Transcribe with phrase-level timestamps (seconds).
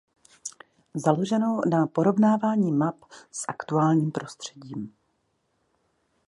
[0.93, 2.95] Založenou na porovnávání map
[3.31, 4.93] s aktuálním prostředím.